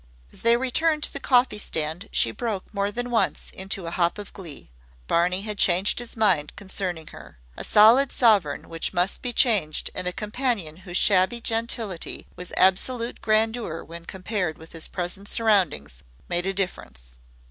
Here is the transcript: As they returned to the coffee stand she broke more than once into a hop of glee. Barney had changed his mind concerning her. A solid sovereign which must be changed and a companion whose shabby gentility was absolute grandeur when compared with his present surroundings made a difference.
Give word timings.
As 0.33 0.41
they 0.41 0.57
returned 0.57 1.03
to 1.03 1.13
the 1.13 1.19
coffee 1.19 1.59
stand 1.59 2.09
she 2.11 2.31
broke 2.31 2.73
more 2.73 2.91
than 2.91 3.11
once 3.11 3.51
into 3.51 3.85
a 3.85 3.91
hop 3.91 4.17
of 4.17 4.33
glee. 4.33 4.71
Barney 5.05 5.43
had 5.43 5.59
changed 5.59 5.99
his 5.99 6.17
mind 6.17 6.53
concerning 6.55 7.05
her. 7.13 7.37
A 7.55 7.63
solid 7.63 8.11
sovereign 8.11 8.67
which 8.67 8.93
must 8.93 9.21
be 9.21 9.31
changed 9.31 9.91
and 9.93 10.07
a 10.07 10.11
companion 10.11 10.77
whose 10.77 10.97
shabby 10.97 11.39
gentility 11.39 12.25
was 12.35 12.51
absolute 12.57 13.21
grandeur 13.21 13.83
when 13.83 14.05
compared 14.05 14.57
with 14.57 14.71
his 14.71 14.87
present 14.87 15.27
surroundings 15.27 16.01
made 16.27 16.47
a 16.47 16.53
difference. 16.55 17.17